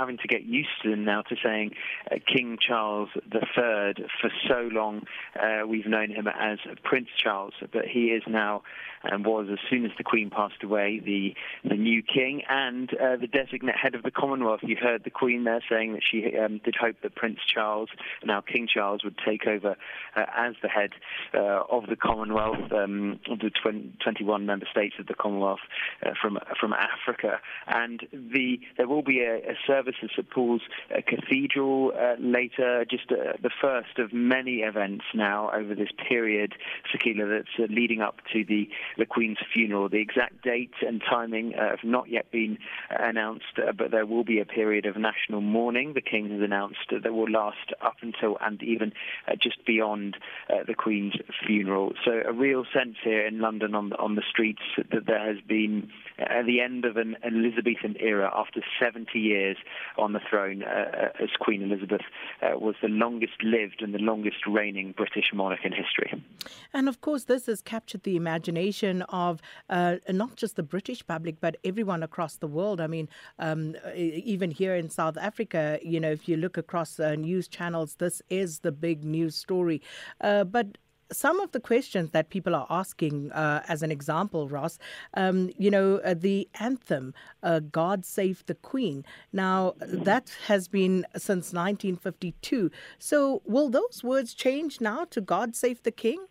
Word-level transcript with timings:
having 0.00 0.18
to 0.18 0.28
get 0.28 0.44
used 0.44 0.70
to 0.82 0.90
them 0.90 1.04
now 1.04 1.22
to 1.22 1.36
saying 1.44 1.72
uh, 2.10 2.16
King 2.26 2.58
Charles 2.60 3.10
III. 3.16 3.94
For 4.20 4.30
so 4.48 4.68
long, 4.72 5.02
uh, 5.38 5.66
we've 5.66 5.86
known 5.86 6.10
him 6.10 6.26
as 6.26 6.58
Prince 6.82 7.08
Charles, 7.22 7.52
but 7.72 7.84
he 7.86 8.06
is 8.06 8.22
now 8.26 8.62
and 9.02 9.24
was, 9.24 9.46
as 9.50 9.58
soon 9.68 9.84
as 9.84 9.92
the 9.96 10.04
Queen 10.04 10.30
passed 10.30 10.62
away, 10.62 11.00
the 11.02 11.34
the 11.68 11.76
new 11.76 12.02
king 12.02 12.42
and 12.48 12.92
uh, 12.94 13.16
the 13.16 13.26
designate 13.26 13.76
head 13.76 13.94
of 13.94 14.02
the 14.02 14.10
Commonwealth. 14.10 14.60
You 14.62 14.76
heard 14.76 15.04
the 15.04 15.10
Queen 15.10 15.44
there 15.44 15.62
saying 15.70 15.94
that 15.94 16.02
she 16.08 16.36
um, 16.36 16.60
did 16.64 16.74
hope 16.78 16.96
that 17.02 17.14
Prince 17.14 17.38
Charles, 17.46 17.88
now 18.24 18.40
King 18.40 18.68
Charles, 18.72 19.02
would 19.04 19.16
take 19.24 19.46
over 19.46 19.76
uh, 20.16 20.24
as 20.36 20.54
the 20.62 20.68
head 20.68 20.90
uh, 21.32 21.62
of 21.70 21.86
the 21.86 21.96
Commonwealth, 21.96 22.72
um, 22.72 23.20
the 23.26 23.50
20, 23.62 23.94
21 24.02 24.44
member 24.44 24.66
states 24.70 24.96
of 24.98 25.06
the 25.06 25.14
Commonwealth 25.14 25.60
uh, 26.04 26.10
from 26.20 26.38
from 26.58 26.74
Africa. 26.74 27.40
And 27.66 28.06
the 28.12 28.60
there 28.76 28.88
will 28.88 29.02
be 29.02 29.20
a, 29.20 29.36
a 29.36 29.54
service 29.66 29.89
at 30.02 30.10
St 30.10 30.30
Paul's 30.30 30.62
uh, 30.94 31.00
Cathedral 31.06 31.92
uh, 31.96 32.14
later, 32.18 32.84
just 32.88 33.08
the 33.08 33.50
first 33.60 33.98
of 33.98 34.12
many 34.12 34.58
events 34.58 35.04
now 35.14 35.50
over 35.52 35.74
this 35.74 35.90
period, 36.08 36.54
Sakila, 36.92 37.28
that's 37.38 37.70
leading 37.70 38.00
up 38.00 38.16
to 38.32 38.44
the 38.44 38.68
the 38.98 39.06
Queen's 39.06 39.38
funeral. 39.52 39.88
The 39.88 40.00
exact 40.00 40.42
date 40.42 40.74
and 40.86 41.02
timing 41.08 41.54
uh, 41.54 41.70
have 41.70 41.84
not 41.84 42.08
yet 42.08 42.30
been 42.30 42.58
announced, 42.90 43.58
uh, 43.58 43.72
but 43.72 43.90
there 43.90 44.06
will 44.06 44.24
be 44.24 44.40
a 44.40 44.44
period 44.44 44.86
of 44.86 44.96
national 44.96 45.40
mourning. 45.40 45.94
The 45.94 46.00
King 46.00 46.30
has 46.30 46.40
announced 46.40 46.90
that 46.90 47.12
will 47.12 47.30
last 47.30 47.72
up 47.80 47.96
until 48.02 48.36
and 48.40 48.62
even 48.62 48.92
uh, 49.28 49.32
just 49.40 49.64
beyond 49.66 50.16
uh, 50.48 50.64
the 50.66 50.74
Queen's 50.74 51.14
funeral. 51.46 51.92
So 52.04 52.22
a 52.26 52.32
real 52.32 52.64
sense 52.72 52.96
here 53.02 53.26
in 53.26 53.40
London 53.40 53.74
on 53.74 53.90
the, 53.90 53.96
on 53.98 54.14
the 54.14 54.22
streets 54.28 54.62
that 54.76 55.06
there 55.06 55.32
has 55.32 55.42
been 55.46 55.90
at 56.18 56.46
the 56.46 56.60
end 56.60 56.84
of 56.84 56.96
an 56.96 57.16
Elizabethan 57.24 57.96
era 58.00 58.30
after 58.34 58.60
70 58.80 59.18
years 59.18 59.56
on 59.98 60.12
the 60.12 60.20
throne 60.28 60.62
uh, 60.62 61.08
as 61.20 61.30
Queen 61.38 61.62
Elizabeth 61.62 62.02
uh, 62.42 62.58
was 62.58 62.74
the 62.82 62.88
longest 62.88 63.42
lived 63.42 63.82
and 63.82 63.94
the 63.94 63.98
longest 63.98 64.46
reigning 64.46 64.92
British 64.96 65.32
monarch 65.32 65.60
in 65.64 65.72
history. 65.72 66.22
And 66.72 66.88
of 66.88 67.00
course, 67.00 67.24
this 67.24 67.46
has 67.46 67.62
captured 67.62 68.02
the 68.02 68.16
imagination 68.16 69.02
of 69.02 69.40
uh, 69.68 69.96
not 70.08 70.36
just 70.36 70.56
the 70.56 70.62
British 70.62 71.06
public, 71.06 71.40
but 71.40 71.56
everyone 71.64 72.02
across 72.02 72.36
the 72.36 72.46
world. 72.46 72.80
I 72.80 72.86
mean, 72.86 73.08
um, 73.38 73.76
even 73.94 74.50
here 74.50 74.74
in 74.74 74.90
South 74.90 75.16
Africa, 75.16 75.78
you 75.82 76.00
know, 76.00 76.10
if 76.10 76.28
you 76.28 76.36
look 76.36 76.56
across 76.56 76.98
uh, 77.00 77.14
news 77.14 77.48
channels, 77.48 77.96
this 77.96 78.22
is 78.30 78.60
the 78.60 78.72
big 78.72 79.04
news 79.04 79.34
story. 79.34 79.82
Uh, 80.20 80.44
but 80.44 80.78
some 81.12 81.40
of 81.40 81.52
the 81.52 81.60
questions 81.60 82.10
that 82.10 82.30
people 82.30 82.54
are 82.54 82.66
asking, 82.70 83.32
uh, 83.32 83.62
as 83.68 83.82
an 83.82 83.90
example, 83.90 84.48
Ross, 84.48 84.78
um, 85.14 85.50
you 85.58 85.70
know, 85.70 85.96
uh, 86.04 86.14
the 86.14 86.48
anthem, 86.58 87.14
uh, 87.42 87.60
God 87.60 88.04
Save 88.04 88.44
the 88.46 88.54
Queen. 88.54 89.04
Now, 89.32 89.74
that 89.78 90.30
has 90.46 90.68
been 90.68 91.06
since 91.16 91.52
1952. 91.52 92.70
So, 92.98 93.42
will 93.44 93.68
those 93.68 94.02
words 94.04 94.34
change 94.34 94.80
now 94.80 95.04
to 95.10 95.20
God 95.20 95.56
Save 95.56 95.82
the 95.82 95.92
King? 95.92 96.26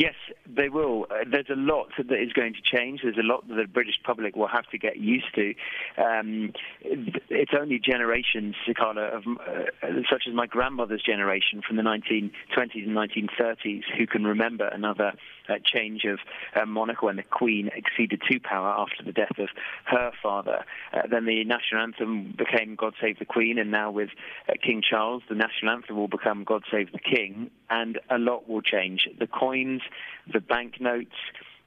Yes, 0.00 0.14
they 0.46 0.70
will. 0.70 1.06
Uh, 1.10 1.24
there's 1.30 1.50
a 1.50 1.56
lot 1.56 1.88
that 1.98 2.22
is 2.22 2.32
going 2.32 2.54
to 2.54 2.62
change. 2.62 3.00
There's 3.02 3.18
a 3.18 3.22
lot 3.22 3.46
that 3.48 3.54
the 3.56 3.66
British 3.66 3.96
public 4.02 4.34
will 4.34 4.48
have 4.48 4.66
to 4.70 4.78
get 4.78 4.96
used 4.96 5.26
to. 5.34 5.52
Um, 5.98 6.54
it's 6.80 7.52
only 7.52 7.78
generations, 7.78 8.54
Sikala, 8.66 9.14
of, 9.14 9.24
uh, 9.26 10.00
such 10.10 10.22
as 10.26 10.32
my 10.32 10.46
grandmother's 10.46 11.02
generation 11.02 11.60
from 11.60 11.76
the 11.76 11.82
1920s 11.82 12.32
and 12.56 12.96
1930s, 12.96 13.82
who 13.98 14.06
can 14.06 14.24
remember 14.24 14.68
another 14.68 15.12
uh, 15.50 15.56
change 15.62 16.04
of 16.04 16.18
uh, 16.56 16.64
monarch 16.64 17.02
when 17.02 17.16
the 17.16 17.22
Queen 17.22 17.68
acceded 17.76 18.22
to 18.30 18.40
power 18.40 18.68
after 18.68 19.04
the 19.04 19.12
death 19.12 19.38
of 19.38 19.50
her 19.84 20.12
father. 20.22 20.64
Uh, 20.94 21.02
then 21.10 21.26
the 21.26 21.44
national 21.44 21.82
anthem 21.82 22.34
became 22.38 22.74
God 22.74 22.94
Save 23.02 23.18
the 23.18 23.26
Queen, 23.26 23.58
and 23.58 23.70
now 23.70 23.90
with 23.90 24.08
uh, 24.48 24.54
King 24.64 24.80
Charles, 24.80 25.22
the 25.28 25.34
national 25.34 25.72
anthem 25.72 25.96
will 25.96 26.08
become 26.08 26.44
God 26.44 26.62
Save 26.70 26.90
the 26.90 26.98
King, 26.98 27.50
and 27.70 27.98
a 28.10 28.18
lot 28.18 28.48
will 28.48 28.62
change. 28.62 29.08
The 29.18 29.26
coins 29.26 29.82
the 30.32 30.40
banknotes, 30.40 31.14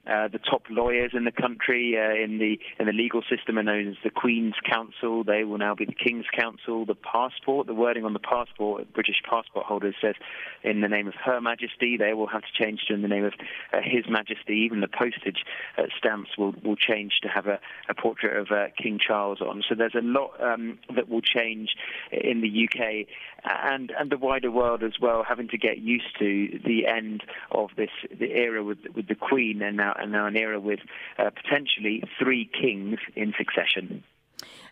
uh, 0.06 0.28
the 0.28 0.40
top 0.40 0.64
lawyers 0.70 1.12
in 1.14 1.24
the 1.24 1.32
country 1.32 1.96
uh, 1.98 2.14
in 2.22 2.38
the 2.38 2.60
in 2.78 2.88
the 2.88 2.92
legal 2.92 3.22
system 3.22 3.58
are 3.58 3.64
known 3.64 3.88
as 3.88 3.96
the 4.04 4.10
Queen's 4.10 4.56
Counsel. 4.70 5.24
They 5.24 5.46
will 5.46 5.58
now 5.58 5.76
be 5.76 5.86
the 5.86 5.94
King's 5.94 6.26
Counsel. 6.38 6.86
The 6.86 6.96
passport, 6.96 7.68
the 7.68 7.74
wording 7.74 8.04
on 8.04 8.12
the 8.12 8.20
passport, 8.20 8.92
British 8.94 9.22
passport 9.24 9.66
holders 9.66 9.96
says 10.02 10.16
in 10.62 10.82
the 10.82 10.90
name 10.90 11.08
of 11.08 11.14
Her 11.16 11.40
Majesty. 11.40 11.96
They 11.98 12.14
will 12.14 12.28
have 12.28 12.42
to 12.42 12.64
change 12.64 12.82
to 12.88 12.94
in 12.94 13.02
the 13.02 13.08
name 13.08 13.24
of 13.24 13.34
uh, 13.72 13.78
His 13.82 14.06
Majesty. 14.10 14.56
Even 14.66 14.82
the 14.82 14.90
postage 14.90 15.46
uh, 15.78 15.84
stamps 15.98 16.38
will 16.38 16.54
will 16.64 16.76
change 16.76 17.14
to 17.22 17.30
have 17.30 17.48
a, 17.48 17.60
a 17.88 17.94
portrait 17.94 18.36
of 18.36 18.52
uh, 18.52 18.68
King 18.78 19.00
Charles 19.00 19.40
on. 19.40 19.64
So 19.68 19.74
there's 19.74 19.96
a 19.96 20.02
lot 20.04 20.32
um, 20.42 20.80
that 20.94 21.08
will 21.08 21.22
change 21.22 21.76
in 22.12 22.42
the 22.42 22.68
UK 22.68 23.08
and 23.46 23.92
and 23.98 24.12
the 24.12 24.18
wider 24.18 24.52
world 24.52 24.84
as 24.84 25.00
well, 25.02 25.24
having 25.28 25.48
to 25.50 25.58
get 25.58 25.80
used 25.80 26.18
to 26.20 26.60
the 26.66 26.88
end 26.88 27.24
of 27.52 27.70
this 27.78 27.90
the 28.12 28.32
era 28.32 28.64
with 28.64 28.80
with 28.96 29.08
the 29.08 29.16
Queen 29.16 29.62
and 29.62 29.78
now 29.78 29.93
and 30.00 30.12
now 30.12 30.26
an 30.26 30.36
era 30.36 30.60
with 30.60 30.80
uh, 31.18 31.30
potentially 31.30 32.04
three 32.20 32.50
kings 32.60 33.00
in 33.16 33.34
succession. 33.38 34.04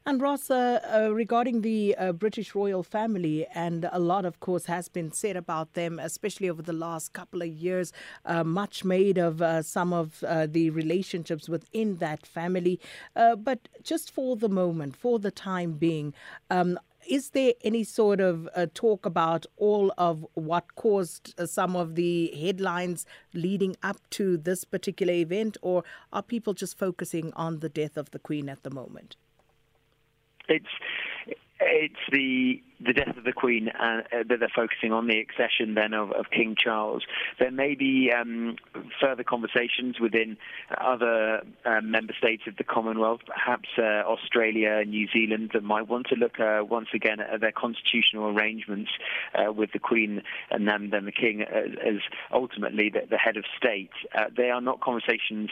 And 0.03 0.19
Ross, 0.19 0.49
uh, 0.49 0.79
uh, 0.91 1.13
regarding 1.13 1.61
the 1.61 1.95
uh, 1.95 2.11
British 2.11 2.55
royal 2.55 2.81
family, 2.81 3.45
and 3.53 3.87
a 3.91 3.99
lot, 3.99 4.25
of 4.25 4.39
course, 4.39 4.65
has 4.65 4.89
been 4.89 5.11
said 5.11 5.35
about 5.35 5.75
them, 5.75 5.99
especially 5.99 6.49
over 6.49 6.63
the 6.63 6.73
last 6.73 7.13
couple 7.13 7.43
of 7.43 7.47
years, 7.47 7.93
uh, 8.25 8.43
much 8.43 8.83
made 8.83 9.19
of 9.19 9.43
uh, 9.43 9.61
some 9.61 9.93
of 9.93 10.23
uh, 10.23 10.47
the 10.47 10.71
relationships 10.71 11.47
within 11.47 11.97
that 11.97 12.25
family. 12.25 12.79
but 13.13 13.69
just 13.83 14.09
for 14.09 14.35
the 14.35 14.49
moment, 14.49 14.95
for 14.95 15.19
the 15.19 15.29
time 15.29 15.73
being, 15.73 16.15
um, 16.49 16.79
is 17.07 17.31
there 17.31 17.53
any 17.63 17.83
sort 17.83 18.19
of 18.19 18.47
uh, 18.55 18.67
talk 18.73 19.05
about 19.05 19.45
all 19.57 19.93
of 19.97 20.25
what 20.33 20.75
caused 20.75 21.33
uh, 21.39 21.45
some 21.45 21.75
of 21.75 21.95
the 21.95 22.33
headlines 22.39 23.05
leading 23.33 23.75
up 23.83 23.97
to 24.11 24.37
this 24.37 24.63
particular 24.63 25.13
event, 25.13 25.57
or 25.61 25.83
are 26.13 26.23
people 26.23 26.53
just 26.53 26.77
focusing 26.77 27.33
on 27.33 27.59
the 27.59 27.69
death 27.69 27.97
of 27.97 28.11
the 28.11 28.19
Queen 28.19 28.49
at 28.49 28.63
the 28.63 28.69
moment? 28.69 29.15
It's 30.47 30.65
it's 31.61 31.95
the 32.11 32.61
the 32.83 32.93
death 32.93 33.15
of 33.15 33.23
the 33.23 33.33
Queen 33.33 33.69
uh, 33.69 34.01
uh, 34.11 34.23
that 34.27 34.39
they're 34.39 34.51
focusing 34.55 34.91
on 34.91 35.05
the 35.05 35.19
accession 35.19 35.75
then 35.75 35.93
of, 35.93 36.11
of 36.13 36.31
King 36.31 36.55
Charles. 36.57 37.03
There 37.39 37.51
may 37.51 37.75
be 37.75 38.11
um, 38.11 38.55
further 38.99 39.23
conversations 39.23 39.99
within 39.99 40.35
other 40.79 41.43
uh, 41.63 41.81
member 41.81 42.13
states 42.17 42.43
of 42.47 42.57
the 42.57 42.63
Commonwealth, 42.63 43.21
perhaps 43.27 43.69
uh, 43.77 44.01
Australia, 44.09 44.79
and 44.81 44.89
New 44.89 45.07
Zealand, 45.13 45.51
that 45.53 45.63
might 45.63 45.87
want 45.87 46.07
to 46.07 46.15
look 46.15 46.39
uh, 46.39 46.61
once 46.67 46.87
again 46.93 47.19
at 47.19 47.39
their 47.39 47.51
constitutional 47.51 48.35
arrangements 48.35 48.89
uh, 49.35 49.51
with 49.51 49.71
the 49.73 49.79
Queen 49.79 50.23
and 50.49 50.67
then, 50.67 50.89
then 50.89 51.05
the 51.05 51.11
King 51.11 51.43
as, 51.43 51.69
as 51.85 52.01
ultimately 52.33 52.89
the, 52.89 53.01
the, 53.07 53.17
head 53.17 53.37
of 53.37 53.45
state. 53.55 53.91
they 54.35 54.49
are 54.49 54.61
not 54.61 54.81
conversations 54.81 55.51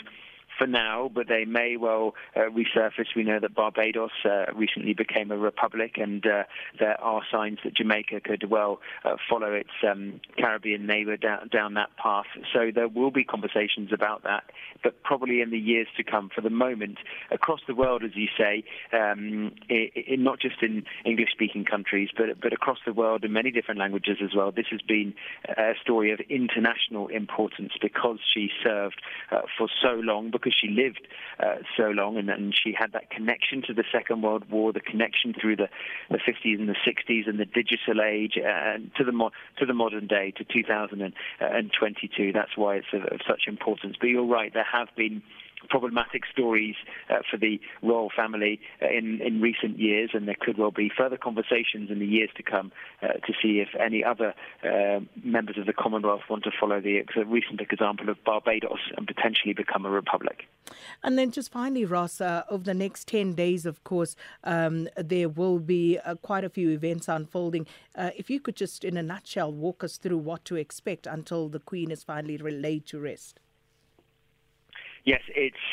for 0.60 0.68
now, 0.68 1.10
but 1.14 1.28
they 1.28 1.46
may 1.46 1.78
well 1.78 2.14
uh, 2.36 2.42
resurface. 2.42 3.08
We 3.16 3.24
know 3.24 3.40
that 3.40 3.56
Barbados 3.56 4.12
uh, 4.26 4.54
recently 4.54 4.94
became 4.94 5.32
a 5.32 5.38
republic, 5.38 5.94
and 5.98 6.24
uh, 6.26 6.44
there 6.80 7.02
are 7.02 7.22
signs 7.32 7.60
that 7.64 7.74
Jamaica 7.76 8.22
could 8.22 8.50
well 8.50 8.82
uh, 9.04 9.16
follow 9.30 9.54
its 9.54 9.70
um, 9.90 10.20
Caribbean 10.38 10.86
neighbour 10.86 11.18
down, 11.18 11.48
down 11.48 11.74
that 11.76 11.90
path. 11.98 12.26
So 12.54 12.70
there 12.76 12.88
will 12.88 13.10
be 13.10 13.24
conversations 13.24 13.92
about 13.94 14.24
that, 14.24 14.44
but 14.84 15.02
probably 15.04 15.42
in 15.42 15.50
the 15.50 15.58
years 15.58 15.88
to 15.98 16.04
come. 16.04 16.30
For 16.36 16.42
the 16.42 16.50
moment, 16.50 16.98
across 17.32 17.62
the 17.68 17.74
world, 17.74 18.04
as 18.04 18.12
you 18.16 18.28
say, 18.38 18.64
um, 18.94 19.54
it, 19.70 19.92
it, 19.96 20.20
not 20.20 20.40
just 20.40 20.62
in 20.62 20.84
English-speaking 21.06 21.66
countries, 21.66 22.10
but 22.16 22.28
but 22.42 22.54
across 22.54 22.80
the 22.86 22.94
world 22.94 23.24
in 23.24 23.32
many 23.32 23.52
different 23.52 23.80
languages 23.80 24.18
as 24.24 24.36
well. 24.36 24.52
This 24.52 24.68
has 24.72 24.82
been 24.82 25.14
a 25.48 25.74
story 25.82 26.12
of 26.12 26.20
international 26.30 27.08
importance 27.08 27.72
because 27.82 28.20
she 28.34 28.50
served 28.64 29.02
uh, 29.32 29.42
for 29.58 29.70
so 29.82 29.94
long. 29.96 30.32
Because 30.32 30.49
because 30.50 30.58
she 30.60 30.70
lived 30.70 31.08
uh, 31.40 31.58
so 31.78 31.90
long 31.90 32.18
and, 32.18 32.30
and 32.30 32.56
she 32.56 32.74
had 32.78 32.92
that 32.94 33.10
connection 33.10 33.62
to 33.64 33.74
the 33.74 33.84
Second 33.92 34.22
World 34.22 34.50
War, 34.50 34.74
the 34.74 34.80
connection 34.80 35.34
through 35.34 35.56
the, 35.56 35.70
the 36.10 36.18
50s 36.18 36.60
and 36.60 36.70
the 36.70 36.76
60s 36.86 37.28
and 37.28 37.40
the 37.40 37.46
digital 37.46 38.02
age 38.02 38.38
and 38.38 38.92
uh, 38.94 38.98
to 38.98 39.04
the 39.04 39.12
mo- 39.12 39.32
to 39.58 39.66
the 39.66 39.74
modern 39.74 40.08
day 40.08 40.32
to 40.38 40.44
2022. 40.44 42.34
That's 42.34 42.56
why 42.56 42.76
it's 42.76 42.88
of, 42.94 43.04
of 43.04 43.20
such 43.28 43.44
importance. 43.48 43.96
But 44.00 44.08
you're 44.08 44.26
right, 44.26 44.54
there 44.54 44.68
have 44.72 44.90
been 44.96 45.22
problematic 45.68 46.24
stories 46.32 46.76
uh, 47.10 47.18
for 47.30 47.38
the 47.38 47.60
royal 47.82 48.10
family 48.16 48.60
uh, 48.82 48.88
in, 48.88 49.22
in 49.22 49.42
recent 49.42 49.80
years, 49.80 50.12
and 50.14 50.28
there 50.28 50.36
could 50.40 50.58
well 50.58 50.72
be 50.72 50.92
further 50.96 51.18
conversations 51.18 51.90
in 51.90 52.00
the 52.00 52.06
years 52.06 52.30
to 52.36 52.44
come 52.44 52.72
uh, 53.02 53.08
to 53.08 53.34
see 53.42 53.60
if 53.60 53.70
any 53.80 54.04
other 54.04 54.34
uh, 54.64 55.00
members 55.24 55.58
of 55.58 55.66
the 55.66 55.74
Commonwealth 55.74 56.22
want 56.30 56.44
to 56.44 56.52
follow 56.60 56.80
the 56.80 57.04
recent 57.26 57.62
example 57.62 58.10
of 58.10 58.24
Barbados 58.24 58.80
and 58.98 59.08
potentially 59.08 59.54
become 59.54 59.86
a 59.86 59.90
republic. 59.90 60.48
And 61.04 61.18
then 61.18 61.32
just 61.32 61.52
finally, 61.52 61.86
Ross, 61.86 62.22
uh, 62.22 62.44
over 62.50 62.64
the 62.64 62.74
next 62.74 63.08
10 63.08 63.34
days, 63.34 63.66
of 63.66 63.84
course, 63.84 64.16
um, 64.44 64.88
there 64.96 65.30
will 65.30 65.60
be 65.60 65.98
uh, 66.00 66.16
quite 66.16 66.44
a 66.44 66.50
few 66.50 66.70
events 66.70 67.08
unfolding. 67.08 67.68
if 67.96 68.30
you 68.30 68.40
could 68.40 68.56
just, 68.56 68.84
in 68.84 68.98
a 68.98 69.04
nutshell, 69.04 69.52
walk 69.52 69.84
us 69.84 69.98
through 69.98 70.18
what 70.18 70.46
to 70.46 70.56
expect 70.56 71.08
until 71.08 71.50
the 71.50 71.60
Queen 71.60 71.92
is 71.92 72.04
finally 72.04 72.38
laid 72.38 72.86
to 72.88 73.00
rest. 73.00 73.40
Yes, 75.10 75.22
it's 75.36 75.66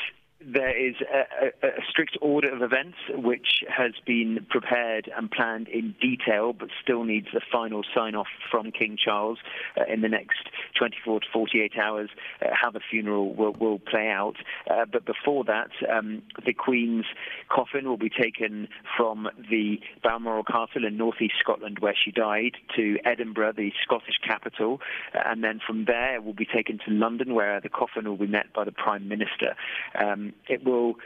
there 0.45 0.77
is 0.77 0.95
a, 1.01 1.47
a, 1.47 1.69
a, 1.69 1.71
strict 1.89 2.19
order 2.21 2.55
of 2.55 2.61
events 2.61 2.99
which 3.09 3.65
has 3.69 3.93
been 4.05 4.47
prepared 4.51 5.11
and 5.17 5.31
planned 5.31 5.67
in 5.69 5.95
detail, 6.01 6.53
but 6.53 6.69
still 6.83 7.05
needs 7.05 7.29
the 7.33 7.41
final 7.51 7.83
sign 7.95 8.15
off 8.15 8.27
from 8.51 8.71
King 8.71 8.99
Charles 9.03 9.39
uh, 9.79 9.85
in 9.91 10.03
the 10.03 10.09
next 10.09 10.51
24 10.79 11.21
to 11.21 11.27
48 11.33 11.73
hours, 11.79 12.11
uh, 12.43 12.49
how 12.53 12.71
the 12.71 12.81
funeral 12.91 13.35
will, 13.35 13.53
will 13.53 13.79
play 13.79 14.09
out. 14.11 14.37
Uh, 14.71 14.85
but 14.91 15.07
before 15.07 15.43
that, 15.45 15.71
um, 15.91 16.23
the 16.45 16.53
Queen's 16.53 17.07
coffin 17.49 17.89
will 17.89 17.97
be 17.97 18.11
taken 18.11 18.69
from 18.95 19.29
the 19.51 19.81
Balmoral 20.03 20.45
Castle 20.45 20.85
in 20.87 20.99
northeast 20.99 21.35
Scotland, 21.41 21.79
where 21.79 21.95
she 21.97 22.11
died, 22.11 22.57
to 22.77 22.99
Edinburgh, 23.07 23.55
the 23.57 23.73
Scottish 23.83 24.19
capital, 24.27 24.81
uh, 25.15 25.21
and 25.25 25.43
then 25.43 25.61
from 25.67 25.87
there 25.87 26.17
it 26.17 26.25
will 26.25 26.35
be 26.35 26.47
taken 26.47 26.79
to 26.87 26.91
London, 26.91 27.35
where 27.35 27.59
the 27.61 27.71
coffin 27.71 28.05
will 28.05 28.19
be 28.19 28.27
met 28.27 28.53
by 28.53 28.65
the 28.65 28.73
Prime 28.73 29.09
Minister. 29.09 29.57
Um, 29.99 30.26
it 30.49 30.65
will 30.65 30.97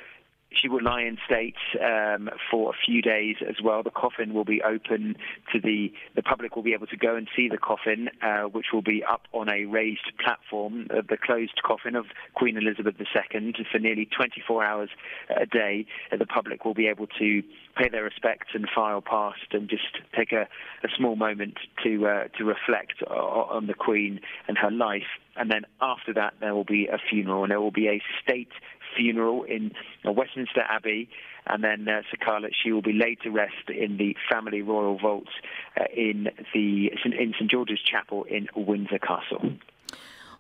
she 0.53 0.69
will 0.69 0.83
lie 0.83 1.03
in 1.03 1.17
state 1.25 1.55
um, 1.81 2.29
for 2.51 2.71
a 2.71 2.77
few 2.85 3.03
days 3.03 3.37
as 3.49 3.57
well. 3.63 3.83
The 3.83 3.91
coffin 3.91 4.35
will 4.35 4.45
be 4.45 4.63
open 4.63 5.17
to 5.53 5.61
the 5.61 5.93
the 6.17 6.23
public 6.23 6.57
will 6.57 6.63
be 6.63 6.73
able 6.73 6.89
to 6.89 6.97
go 6.97 7.15
and 7.15 7.29
see 7.37 7.49
the 7.49 7.59
coffin, 7.59 8.11
uh, 8.23 8.43
which 8.43 8.67
will 8.73 8.83
be 8.83 9.05
up 9.05 9.23
on 9.33 9.49
a 9.49 9.65
raised 9.65 10.13
platform, 10.23 10.89
uh, 10.91 11.03
the 11.09 11.17
closed 11.17 11.61
coffin 11.65 11.95
of 11.95 12.07
Queen 12.35 12.57
Elizabeth 12.57 12.95
II, 12.99 13.55
for 13.71 13.79
nearly 13.79 14.07
24 14.07 14.65
hours 14.65 14.91
a 15.29 15.47
day. 15.47 15.87
Uh, 16.13 16.17
the 16.17 16.27
public 16.27 16.65
will 16.65 16.75
be 16.75 16.89
able 16.89 17.07
to 17.07 17.43
pay 17.77 17.89
their 17.89 18.05
respects 18.05 18.49
and 18.53 18.69
file 18.75 19.01
past 19.01 19.53
and 19.53 19.69
just 19.69 19.99
take 20.17 20.33
a, 20.33 20.49
a 20.83 20.89
small 20.97 21.15
moment 21.15 21.59
to 21.85 22.07
uh, 22.07 22.25
to 22.37 22.45
reflect 22.45 23.03
on 23.05 23.67
the 23.67 23.75
Queen 23.75 24.21
and 24.49 24.59
her 24.59 24.71
life. 24.71 25.03
And 25.37 25.51
then 25.51 25.65
after 25.81 26.13
that, 26.15 26.35
there 26.41 26.55
will 26.55 26.65
be 26.65 26.89
a 26.89 26.99
funeral, 26.99 27.45
and 27.45 27.53
there 27.53 27.61
will 27.61 27.71
be 27.71 27.89
a 27.89 28.03
state 28.23 28.51
funeral 28.97 29.45
in 29.45 29.73
Westminster 30.05 30.63
Abbey, 30.69 31.09
and 31.47 31.65
then 31.65 31.89
uh, 31.89 32.03
Sakala, 32.13 32.51
she 32.53 32.73
will 32.73 32.83
be 32.83 32.93
laid 32.93 33.21
to 33.23 33.31
rest 33.31 33.69
in 33.69 33.97
the 33.97 34.17
family 34.31 34.63
royal 34.63 34.99
vaults 34.99 35.33
uh, 35.79 35.85
in 35.95 36.29
the 36.55 36.93
in 37.05 37.35
St 37.39 37.51
George's 37.51 37.81
Chapel 37.81 38.25
in 38.25 38.49
Windsor 38.55 38.99
Castle. 38.99 39.53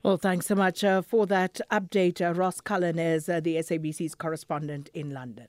Well, 0.03 0.17
thanks 0.17 0.47
so 0.47 0.55
much 0.55 0.83
uh, 0.83 1.03
for 1.03 1.27
that 1.27 1.61
update. 1.71 2.27
Uh, 2.27 2.33
Ross 2.33 2.63
Cullen 2.63 2.99
is 2.99 3.29
uh, 3.29 3.41
the 3.41 3.57
SABC's 3.57 4.15
correspondent 4.15 4.89
in 4.95 5.11
London. 5.11 5.49